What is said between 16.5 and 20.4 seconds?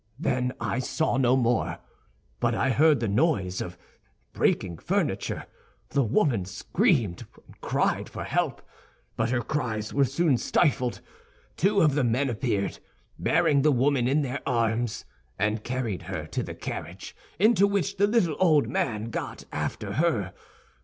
carriage, into which the little old man got after her.